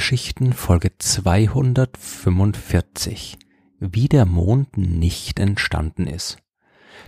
[0.00, 3.36] Sternengeschichten Folge 245
[3.80, 6.38] Wie der Mond nicht entstanden ist.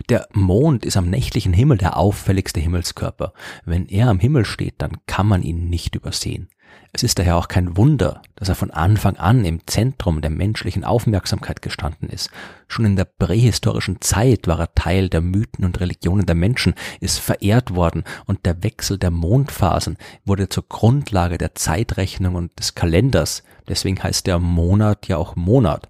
[0.09, 3.33] Der Mond ist am nächtlichen Himmel der auffälligste Himmelskörper.
[3.65, 6.49] Wenn er am Himmel steht, dann kann man ihn nicht übersehen.
[6.95, 10.83] Es ist daher auch kein Wunder, dass er von Anfang an im Zentrum der menschlichen
[10.83, 12.29] Aufmerksamkeit gestanden ist.
[12.67, 17.17] Schon in der prähistorischen Zeit war er Teil der Mythen und Religionen der Menschen, ist
[17.19, 23.43] verehrt worden und der Wechsel der Mondphasen wurde zur Grundlage der Zeitrechnung und des Kalenders.
[23.67, 25.89] Deswegen heißt der Monat ja auch Monat.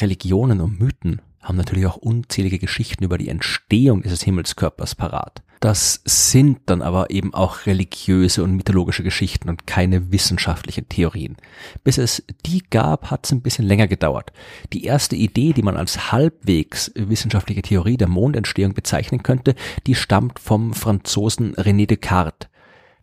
[0.00, 5.42] Religionen und Mythen haben natürlich auch unzählige Geschichten über die Entstehung dieses Himmelskörpers parat.
[5.60, 11.36] Das sind dann aber eben auch religiöse und mythologische Geschichten und keine wissenschaftlichen Theorien.
[11.82, 14.32] Bis es die gab, hat es ein bisschen länger gedauert.
[14.72, 19.54] Die erste Idee, die man als halbwegs wissenschaftliche Theorie der Mondentstehung bezeichnen könnte,
[19.86, 22.48] die stammt vom Franzosen René Descartes.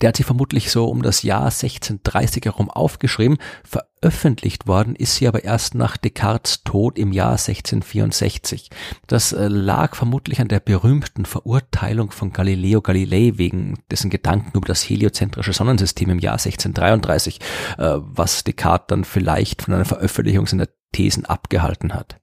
[0.04, 3.38] Der hat sie vermutlich so um das Jahr 1630 herum aufgeschrieben.
[3.64, 8.70] Veröffentlicht worden ist sie aber erst nach Descartes Tod im Jahr 1664.
[9.08, 14.68] Das äh, lag vermutlich an der berühmten Verurteilung von Galileo Galilei wegen dessen Gedanken über
[14.68, 17.40] das heliozentrische Sonnensystem im Jahr 1633,
[17.78, 22.20] äh, was Descartes dann vielleicht von einer Veröffentlichung seiner Thesen abgehalten hat.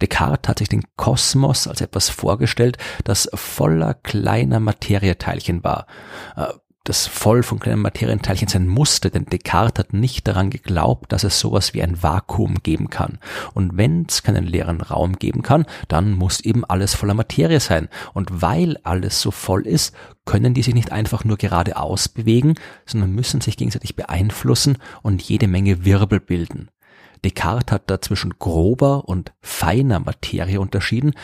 [0.00, 5.86] Descartes hat sich den Kosmos als etwas vorgestellt, das voller kleiner Materieteilchen war.
[6.86, 11.40] Das voll von kleinen Materienteilchen sein musste, denn Descartes hat nicht daran geglaubt, dass es
[11.40, 13.18] sowas wie ein Vakuum geben kann.
[13.54, 17.88] Und wenn es keinen leeren Raum geben kann, dann muss eben alles voller Materie sein.
[18.12, 19.96] Und weil alles so voll ist,
[20.26, 25.48] können die sich nicht einfach nur geradeaus bewegen, sondern müssen sich gegenseitig beeinflussen und jede
[25.48, 26.68] Menge Wirbel bilden.
[27.24, 31.14] Descartes hat da zwischen grober und feiner Materie unterschieden,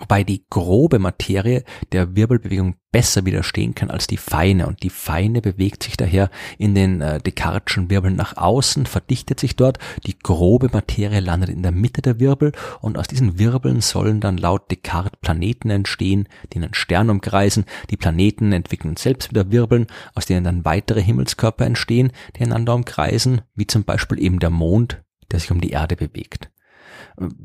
[0.00, 1.62] wobei die grobe Materie
[1.92, 4.66] der Wirbelbewegung besser widerstehen kann als die feine.
[4.66, 9.54] Und die feine bewegt sich daher in den äh, Descartes'schen Wirbeln nach außen, verdichtet sich
[9.54, 12.52] dort, die grobe Materie landet in der Mitte der Wirbel.
[12.80, 17.96] Und aus diesen Wirbeln sollen dann laut Descartes Planeten entstehen, die einen Stern umkreisen, die
[17.96, 23.66] Planeten entwickeln selbst wieder Wirbeln, aus denen dann weitere Himmelskörper entstehen, die einander umkreisen, wie
[23.66, 26.50] zum Beispiel eben der Mond, der sich um die Erde bewegt.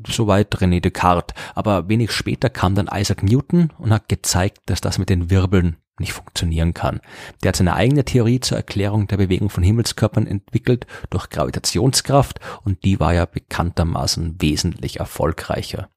[0.07, 1.35] Soweit René Descartes.
[1.53, 5.77] Aber wenig später kam dann Isaac Newton und hat gezeigt, dass das mit den Wirbeln
[5.99, 6.99] nicht funktionieren kann.
[7.41, 12.83] Der hat seine eigene Theorie zur Erklärung der Bewegung von Himmelskörpern entwickelt durch Gravitationskraft und
[12.83, 15.89] die war ja bekanntermaßen wesentlich erfolgreicher.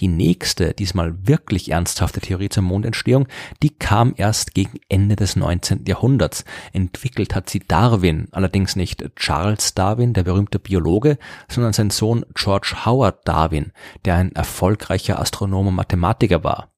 [0.00, 3.28] Die nächste, diesmal wirklich ernsthafte Theorie zur Mondentstehung,
[3.62, 5.84] die kam erst gegen Ende des 19.
[5.86, 6.44] Jahrhunderts.
[6.72, 11.18] Entwickelt hat sie Darwin, allerdings nicht Charles Darwin, der berühmte Biologe,
[11.48, 13.72] sondern sein Sohn George Howard Darwin,
[14.04, 16.70] der ein erfolgreicher Astronom und Mathematiker war.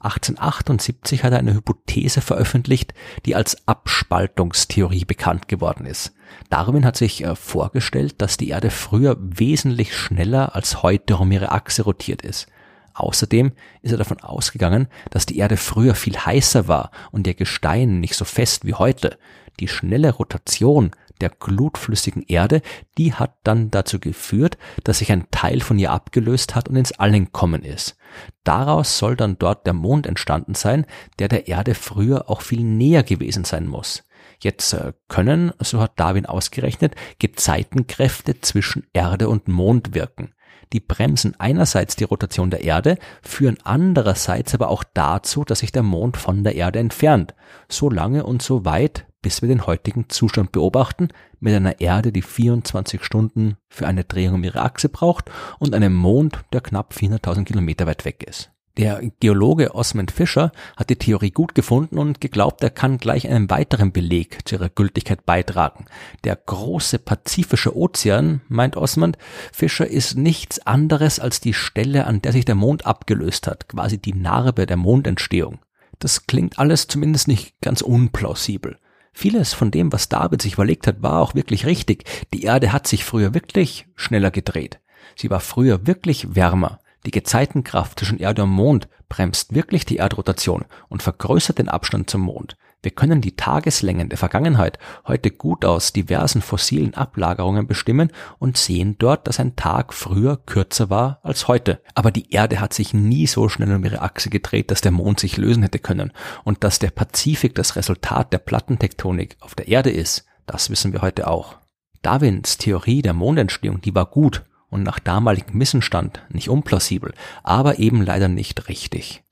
[0.00, 2.94] 1878 hat er eine Hypothese veröffentlicht,
[3.26, 6.12] die als Abspaltungstheorie bekannt geworden ist.
[6.50, 11.52] Darwin hat sich äh, vorgestellt, dass die Erde früher wesentlich schneller als heute um ihre
[11.52, 12.46] Achse rotiert ist.
[12.94, 18.00] Außerdem ist er davon ausgegangen, dass die Erde früher viel heißer war und ihr Gestein
[18.00, 19.18] nicht so fest wie heute.
[19.60, 20.90] Die schnelle Rotation
[21.20, 22.62] der glutflüssigen Erde,
[22.96, 26.92] die hat dann dazu geführt, dass sich ein Teil von ihr abgelöst hat und ins
[26.92, 27.96] All entkommen ist.
[28.44, 30.86] Daraus soll dann dort der Mond entstanden sein,
[31.18, 34.04] der der Erde früher auch viel näher gewesen sein muss.
[34.40, 40.32] Jetzt äh, können, so hat Darwin ausgerechnet, Gezeitenkräfte zwischen Erde und Mond wirken.
[40.72, 45.82] Die bremsen einerseits die Rotation der Erde, führen andererseits aber auch dazu, dass sich der
[45.82, 47.34] Mond von der Erde entfernt.
[47.68, 51.08] So lange und so weit, bis wir den heutigen Zustand beobachten,
[51.38, 55.92] mit einer Erde, die 24 Stunden für eine Drehung um ihre Achse braucht und einem
[55.92, 58.50] Mond, der knapp 400.000 Kilometer weit weg ist.
[58.78, 63.50] Der Geologe Osmond Fischer hat die Theorie gut gefunden und geglaubt, er kann gleich einen
[63.50, 65.84] weiteren Beleg zu ihrer Gültigkeit beitragen.
[66.24, 69.18] Der große Pazifische Ozean, meint Osmond,
[69.52, 73.98] Fischer ist nichts anderes als die Stelle, an der sich der Mond abgelöst hat, quasi
[73.98, 75.58] die Narbe der Mondentstehung.
[75.98, 78.78] Das klingt alles zumindest nicht ganz unplausibel.
[79.12, 82.04] Vieles von dem, was David sich überlegt hat, war auch wirklich richtig.
[82.32, 84.80] Die Erde hat sich früher wirklich schneller gedreht.
[85.16, 86.78] Sie war früher wirklich wärmer.
[87.06, 92.22] Die Gezeitenkraft zwischen Erde und Mond bremst wirklich die Erdrotation und vergrößert den Abstand zum
[92.22, 92.56] Mond.
[92.80, 98.94] Wir können die Tageslängen der Vergangenheit heute gut aus diversen fossilen Ablagerungen bestimmen und sehen
[98.98, 101.82] dort, dass ein Tag früher kürzer war als heute.
[101.96, 105.18] Aber die Erde hat sich nie so schnell um ihre Achse gedreht, dass der Mond
[105.18, 106.12] sich lösen hätte können.
[106.44, 111.02] Und dass der Pazifik das Resultat der Plattentektonik auf der Erde ist, das wissen wir
[111.02, 111.56] heute auch.
[112.02, 118.02] Darwins Theorie der Mondentstehung, die war gut und nach damaligem Wissensstand nicht unplausibel, aber eben
[118.02, 119.24] leider nicht richtig.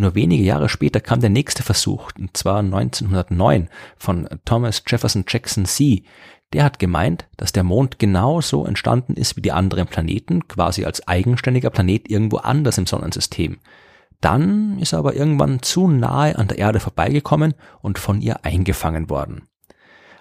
[0.00, 3.68] Nur wenige Jahre später kam der nächste Versuch, und zwar 1909
[3.98, 6.04] von Thomas Jefferson Jackson C.
[6.54, 11.06] Der hat gemeint, dass der Mond genauso entstanden ist wie die anderen Planeten, quasi als
[11.06, 13.58] eigenständiger Planet irgendwo anders im Sonnensystem.
[14.22, 17.52] Dann ist er aber irgendwann zu nahe an der Erde vorbeigekommen
[17.82, 19.42] und von ihr eingefangen worden.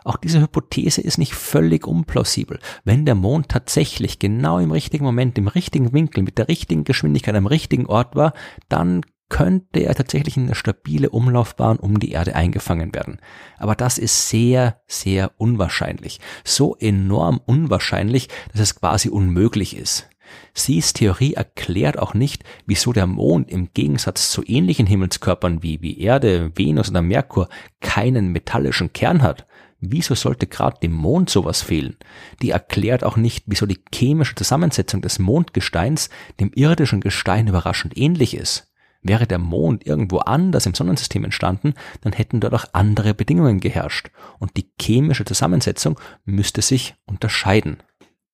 [0.04, 2.60] Auch diese Hypothese ist nicht völlig unplausibel.
[2.84, 7.36] Wenn der Mond tatsächlich genau im richtigen Moment, im richtigen Winkel, mit der richtigen Geschwindigkeit
[7.36, 8.34] am richtigen Ort war,
[8.68, 13.20] dann könnte er tatsächlich in eine stabile Umlaufbahn um die Erde eingefangen werden.
[13.58, 16.20] Aber das ist sehr, sehr unwahrscheinlich.
[16.44, 20.10] So enorm unwahrscheinlich, dass es quasi unmöglich ist.
[20.54, 26.00] Sees Theorie erklärt auch nicht, wieso der Mond im Gegensatz zu ähnlichen Himmelskörpern wie, wie
[26.00, 27.50] Erde, Venus oder Merkur
[27.80, 29.46] keinen metallischen Kern hat.
[29.82, 31.96] Wieso sollte gerade dem Mond sowas fehlen?
[32.42, 36.10] Die erklärt auch nicht, wieso die chemische Zusammensetzung des Mondgesteins
[36.40, 38.69] dem irdischen Gestein überraschend ähnlich ist.
[39.02, 44.10] Wäre der Mond irgendwo anders im Sonnensystem entstanden, dann hätten dort auch andere Bedingungen geherrscht
[44.40, 47.78] und die chemische Zusammensetzung müsste sich unterscheiden.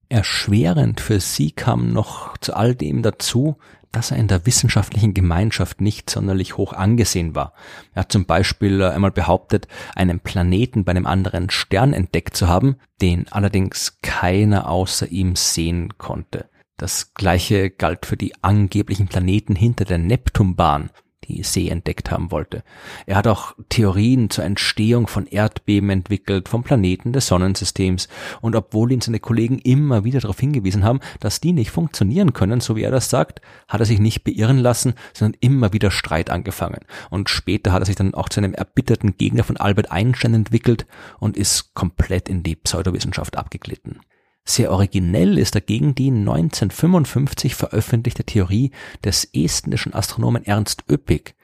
[0.09, 3.57] Erschwerend für sie kam noch zu all dem dazu,
[3.91, 7.53] dass er in der wissenschaftlichen Gemeinschaft nicht sonderlich hoch angesehen war.
[7.93, 12.75] Er hat zum Beispiel einmal behauptet, einen Planeten bei einem anderen Stern entdeckt zu haben,
[13.01, 16.49] den allerdings keiner außer ihm sehen konnte.
[16.77, 20.89] Das gleiche galt für die angeblichen Planeten hinter der Neptunbahn,
[21.23, 22.63] die See entdeckt haben wollte.
[23.05, 28.09] Er hat auch Theorien zur Entstehung von Erdbeben entwickelt, vom Planeten des Sonnensystems.
[28.41, 32.59] Und obwohl ihn seine Kollegen immer wieder darauf hingewiesen haben, dass die nicht funktionieren können,
[32.59, 33.39] so wie er das sagt,
[33.69, 36.81] hat er sich nicht beirren lassen, sondern immer wieder Streit angefangen.
[37.09, 40.85] Und später hat er sich dann auch zu einem erbitterten Gegner von Albert Einstein entwickelt
[41.19, 44.01] und ist komplett in die Pseudowissenschaft abgeglitten.
[44.47, 48.71] Sehr originell ist dagegen die 1955 veröffentlichte Theorie
[49.03, 51.35] des estnischen Astronomen Ernst Öpik.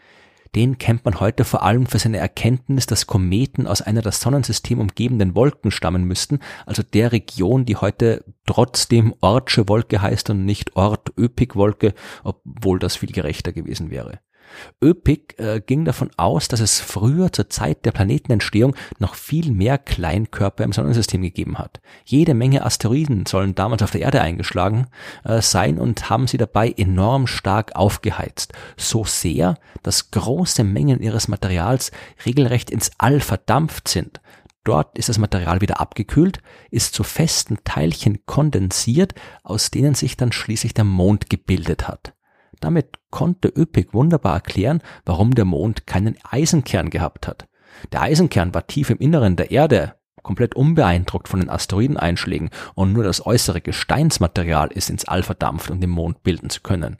[0.53, 4.79] Den kennt man heute vor allem für seine Erkenntnis, dass Kometen aus einer das Sonnensystem
[4.79, 10.75] umgebenden Wolken stammen müssten, also der Region, die heute trotzdem Ortsche Wolke heißt und nicht
[10.75, 11.93] Ort-Öpik-Wolke,
[12.23, 14.19] obwohl das viel gerechter gewesen wäre.
[14.81, 19.77] Öpik äh, ging davon aus, dass es früher zur Zeit der Planetenentstehung noch viel mehr
[19.77, 21.81] Kleinkörper im Sonnensystem gegeben hat.
[22.05, 24.87] Jede Menge Asteroiden sollen damals auf der Erde eingeschlagen
[25.23, 28.53] äh, sein und haben sie dabei enorm stark aufgeheizt.
[28.77, 31.91] So sehr, dass große Mengen ihres Materials
[32.25, 34.21] regelrecht ins All verdampft sind.
[34.63, 36.39] Dort ist das Material wieder abgekühlt,
[36.69, 42.13] ist zu festen Teilchen kondensiert, aus denen sich dann schließlich der Mond gebildet hat.
[42.61, 47.47] Damit konnte Üppig wunderbar erklären, warum der Mond keinen Eisenkern gehabt hat.
[47.91, 53.03] Der Eisenkern war tief im Inneren der Erde, komplett unbeeindruckt von den Asteroideneinschlägen und nur
[53.03, 56.99] das äußere Gesteinsmaterial ist ins All verdampft, um den Mond bilden zu können.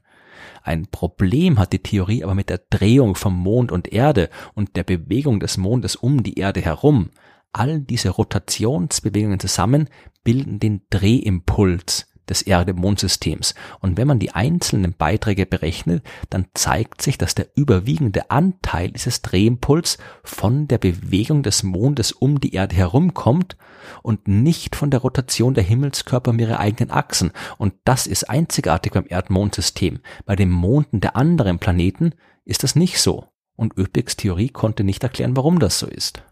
[0.63, 4.83] Ein Problem hat die Theorie aber mit der Drehung vom Mond und Erde und der
[4.83, 7.11] Bewegung des Mondes um die Erde herum.
[7.53, 9.89] All diese Rotationsbewegungen zusammen
[10.23, 13.53] bilden den Drehimpuls, des Erde-Mond-Systems.
[13.79, 19.21] Und wenn man die einzelnen Beiträge berechnet, dann zeigt sich, dass der überwiegende Anteil dieses
[19.21, 23.57] Drehimpuls von der Bewegung des Mondes um die Erde herumkommt
[24.01, 27.31] und nicht von der Rotation der Himmelskörper um ihre eigenen Achsen.
[27.57, 29.99] Und das ist einzigartig beim Erd-Mond-System.
[30.25, 32.13] Bei den Monden der anderen Planeten
[32.45, 33.25] ist das nicht so.
[33.55, 36.23] Und Öpics Theorie konnte nicht erklären, warum das so ist.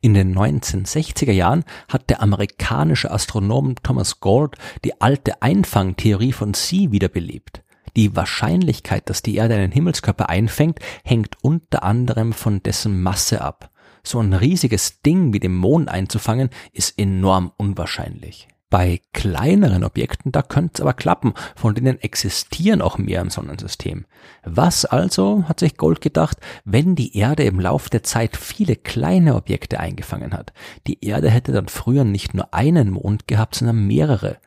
[0.00, 6.92] In den 1960er Jahren hat der amerikanische Astronom Thomas Gold die alte Einfangtheorie von Sie
[6.92, 7.62] wiederbelebt.
[7.96, 13.70] Die Wahrscheinlichkeit, dass die Erde einen Himmelskörper einfängt, hängt unter anderem von dessen Masse ab.
[14.02, 18.48] So ein riesiges Ding wie den Mond einzufangen, ist enorm unwahrscheinlich.
[18.74, 24.04] Bei kleineren Objekten, da könnte es aber klappen, von denen existieren auch mehr im Sonnensystem.
[24.42, 29.36] Was also, hat sich Gold gedacht, wenn die Erde im Lauf der Zeit viele kleine
[29.36, 30.52] Objekte eingefangen hat?
[30.88, 34.38] Die Erde hätte dann früher nicht nur einen Mond gehabt, sondern mehrere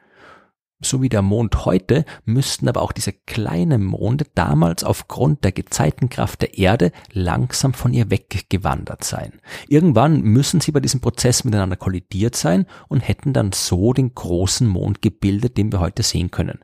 [0.79, 6.41] so wie der Mond heute, müssten aber auch diese kleinen Monde damals aufgrund der Gezeitenkraft
[6.41, 9.34] der Erde langsam von ihr weggewandert sein.
[9.67, 14.67] Irgendwann müssen sie bei diesem Prozess miteinander kollidiert sein und hätten dann so den großen
[14.67, 16.60] Mond gebildet, den wir heute sehen können.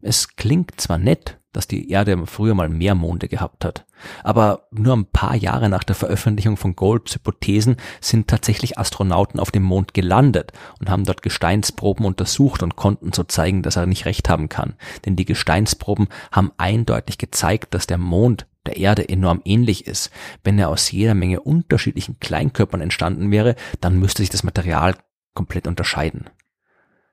[0.00, 3.84] Es klingt zwar nett, dass die Erde früher mal mehr Monde gehabt hat.
[4.24, 9.50] Aber nur ein paar Jahre nach der Veröffentlichung von Golds Hypothesen sind tatsächlich Astronauten auf
[9.50, 14.06] dem Mond gelandet und haben dort Gesteinsproben untersucht und konnten so zeigen, dass er nicht
[14.06, 14.74] recht haben kann.
[15.04, 20.10] Denn die Gesteinsproben haben eindeutig gezeigt, dass der Mond der Erde enorm ähnlich ist.
[20.44, 24.94] Wenn er aus jeder Menge unterschiedlichen Kleinkörpern entstanden wäre, dann müsste sich das Material
[25.34, 26.30] komplett unterscheiden.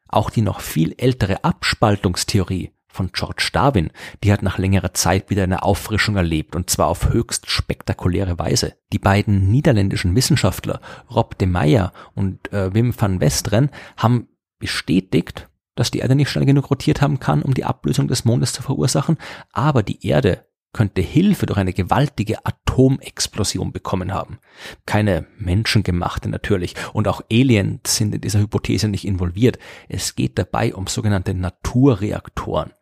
[0.07, 3.91] Auch die noch viel ältere Abspaltungstheorie von George Darwin,
[4.23, 8.75] die hat nach längerer Zeit wieder eine Auffrischung erlebt und zwar auf höchst spektakuläre Weise.
[8.91, 14.27] Die beiden niederländischen Wissenschaftler Rob de Meyer und äh, Wim van Westeren haben
[14.57, 18.51] bestätigt, dass die Erde nicht schnell genug rotiert haben kann, um die Ablösung des Mondes
[18.51, 19.17] zu verursachen,
[19.53, 24.39] aber die Erde könnte Hilfe durch eine gewaltige Atomexplosion bekommen haben.
[24.85, 29.57] Keine menschengemachte natürlich und auch Aliens sind in dieser Hypothese nicht involviert.
[29.87, 32.73] Es geht dabei um sogenannte Naturreaktoren.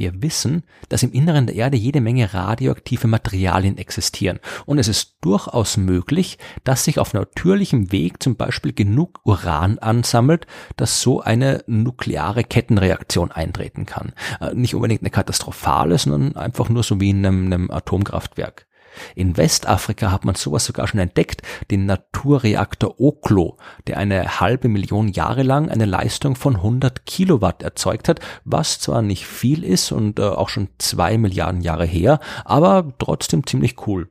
[0.00, 5.16] Wir wissen, dass im Inneren der Erde jede Menge radioaktive Materialien existieren und es ist
[5.20, 10.46] durchaus möglich, dass sich auf natürlichem Weg zum Beispiel genug Uran ansammelt,
[10.78, 14.14] dass so eine nukleare Kettenreaktion eintreten kann.
[14.40, 18.69] Äh, nicht unbedingt eine katastrophale, sondern einfach nur so wie in einem, einem Atomkraftwerk.
[19.14, 23.56] In Westafrika hat man sowas sogar schon entdeckt, den Naturreaktor Oklo,
[23.86, 29.02] der eine halbe Million Jahre lang eine Leistung von 100 Kilowatt erzeugt hat, was zwar
[29.02, 34.08] nicht viel ist und äh, auch schon zwei Milliarden Jahre her, aber trotzdem ziemlich cool.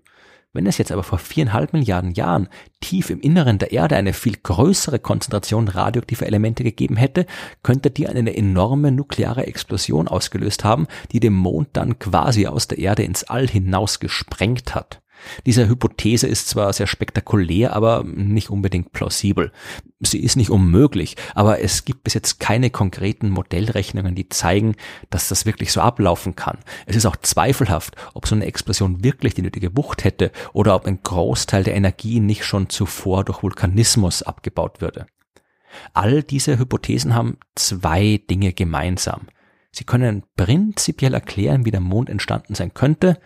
[0.51, 2.49] Wenn es jetzt aber vor viereinhalb Milliarden Jahren
[2.81, 7.27] tief im Inneren der Erde eine viel größere Konzentration radioaktiver Elemente gegeben hätte,
[7.61, 12.79] könnte die eine enorme nukleare Explosion ausgelöst haben, die den Mond dann quasi aus der
[12.79, 15.01] Erde ins All hinaus gesprengt hat.
[15.45, 19.51] Diese Hypothese ist zwar sehr spektakulär, aber nicht unbedingt plausibel.
[19.99, 24.75] Sie ist nicht unmöglich, aber es gibt bis jetzt keine konkreten Modellrechnungen, die zeigen,
[25.09, 26.59] dass das wirklich so ablaufen kann.
[26.85, 30.85] Es ist auch zweifelhaft, ob so eine Explosion wirklich die nötige Wucht hätte oder ob
[30.85, 35.05] ein Großteil der Energie nicht schon zuvor durch Vulkanismus abgebaut würde.
[35.93, 39.27] All diese Hypothesen haben zwei Dinge gemeinsam.
[39.71, 43.19] Sie können prinzipiell erklären, wie der Mond entstanden sein könnte,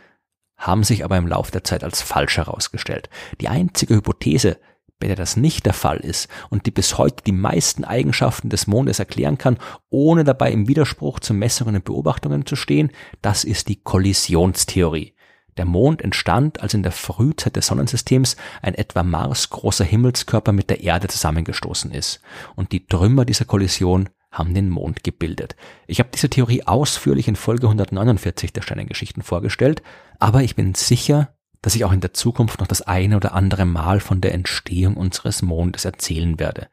[0.57, 3.09] haben sich aber im Laufe der Zeit als falsch herausgestellt.
[3.41, 4.57] Die einzige Hypothese,
[4.99, 8.67] bei der das nicht der Fall ist und die bis heute die meisten Eigenschaften des
[8.67, 9.57] Mondes erklären kann,
[9.89, 12.91] ohne dabei im Widerspruch zu Messungen und Beobachtungen zu stehen,
[13.21, 15.13] das ist die Kollisionstheorie.
[15.57, 20.81] Der Mond entstand, als in der Frühzeit des Sonnensystems ein etwa marsgroßer Himmelskörper mit der
[20.81, 22.21] Erde zusammengestoßen ist.
[22.55, 25.55] Und die Trümmer dieser Kollision haben den Mond gebildet.
[25.87, 29.81] Ich habe diese Theorie ausführlich in Folge 149 der Sternengeschichten vorgestellt,
[30.19, 33.65] aber ich bin sicher, dass ich auch in der Zukunft noch das eine oder andere
[33.65, 36.67] Mal von der Entstehung unseres Mondes erzählen werde.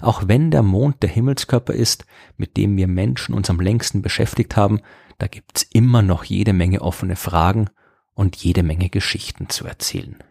[0.00, 2.06] Auch wenn der Mond der Himmelskörper ist,
[2.36, 4.80] mit dem wir Menschen uns am längsten beschäftigt haben,
[5.18, 7.70] da gibt's immer noch jede Menge offene Fragen
[8.14, 10.22] und jede Menge Geschichten zu erzählen.